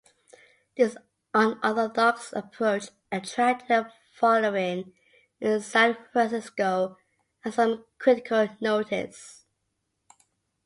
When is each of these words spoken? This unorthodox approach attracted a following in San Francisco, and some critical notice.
This 0.77 0.97
unorthodox 1.31 2.33
approach 2.33 2.89
attracted 3.11 3.69
a 3.81 3.93
following 4.15 4.93
in 5.39 5.61
San 5.61 5.95
Francisco, 6.11 6.97
and 7.45 7.53
some 7.53 7.85
critical 7.99 8.49
notice. 8.59 9.45